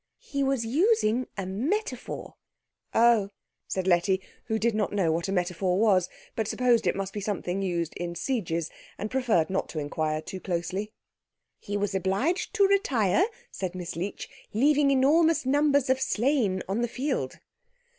"He 0.23 0.41
was 0.41 0.65
using 0.65 1.27
a 1.37 1.45
metaphor." 1.45 2.33
"Oh," 2.91 3.29
said 3.67 3.85
Letty, 3.85 4.19
who 4.45 4.57
did 4.57 4.73
not 4.73 4.91
know 4.91 5.11
what 5.11 5.27
a 5.27 5.31
metaphor 5.31 5.77
was, 5.77 6.09
but 6.35 6.47
supposed 6.47 6.87
it 6.87 6.95
must 6.95 7.13
be 7.13 7.21
something 7.21 7.61
used 7.61 7.93
in 7.93 8.15
sieges, 8.15 8.71
and 8.97 9.11
preferred 9.11 9.51
not 9.51 9.69
to 9.69 9.79
inquire 9.79 10.19
too 10.23 10.39
closely. 10.39 10.91
"He 11.59 11.77
was 11.77 11.93
obliged 11.93 12.55
to 12.55 12.67
retire," 12.67 13.25
said 13.51 13.75
Miss 13.75 13.95
Leech, 13.95 14.27
"leaving 14.53 14.89
enormous 14.89 15.45
numbers 15.45 15.87
of 15.87 16.01
slain 16.01 16.63
on 16.67 16.81
the 16.81 16.87
field." 16.87 17.37